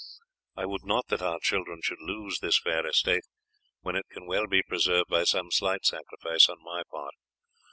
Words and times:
I 0.57 0.65
would 0.65 0.83
not 0.83 1.05
that 1.09 1.21
our 1.21 1.37
children 1.39 1.81
should 1.83 2.01
lose 2.01 2.39
this 2.39 2.57
fair 2.57 2.87
estate 2.87 3.23
when 3.81 3.95
it 3.95 4.07
can 4.09 4.25
well 4.25 4.47
be 4.47 4.63
preserved 4.63 5.09
by 5.11 5.25
some 5.25 5.51
slight 5.51 5.85
sacrifice 5.85 6.49
on 6.49 6.57
my 6.63 6.81
part. 6.89 7.13